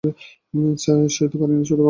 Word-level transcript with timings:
সইতে 1.15 1.35
পারি 1.37 1.53
না 1.53 1.61
ছোটবাবু। 1.61 1.79